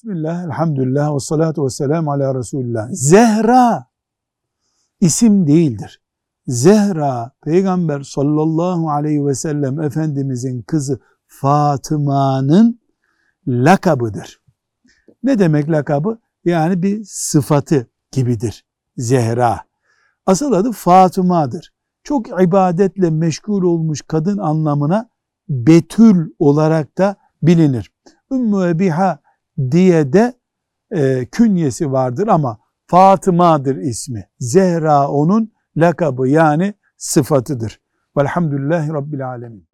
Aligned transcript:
Bismillah, 0.00 0.44
elhamdülillah 0.44 1.14
ve 1.14 1.20
salatu 1.20 1.64
ve 1.64 1.70
selamu 1.70 2.12
ala 2.12 2.34
Resulullah. 2.34 2.88
Zehra 2.90 3.86
isim 5.00 5.46
değildir. 5.46 6.02
Zehra, 6.46 7.32
Peygamber 7.44 8.02
sallallahu 8.02 8.90
aleyhi 8.90 9.26
ve 9.26 9.34
sellem 9.34 9.80
Efendimizin 9.80 10.62
kızı 10.62 11.00
Fatıma'nın 11.26 12.80
lakabıdır. 13.46 14.40
Ne 15.22 15.38
demek 15.38 15.70
lakabı? 15.70 16.18
Yani 16.44 16.82
bir 16.82 17.04
sıfatı 17.04 17.86
gibidir. 18.12 18.64
Zehra. 18.96 19.60
Asıl 20.26 20.52
adı 20.52 20.72
Fatıma'dır. 20.72 21.72
Çok 22.04 22.42
ibadetle 22.42 23.10
meşgul 23.10 23.62
olmuş 23.62 24.02
kadın 24.02 24.38
anlamına 24.38 25.08
Betül 25.48 26.30
olarak 26.38 26.98
da 26.98 27.16
bilinir. 27.42 27.92
Ümmü 28.32 28.68
Ebiha 28.68 29.20
diye 29.70 30.12
de 30.12 30.34
e, 30.90 31.26
künyesi 31.26 31.92
vardır 31.92 32.28
ama 32.28 32.58
Fatıma'dır 32.86 33.76
ismi. 33.76 34.28
Zehra 34.38 35.08
onun 35.08 35.52
lakabı 35.76 36.28
yani 36.28 36.74
sıfatıdır. 36.96 37.80
Velhamdülillahi 38.16 38.92
Rabbil 38.92 39.28
Alemin. 39.28 39.70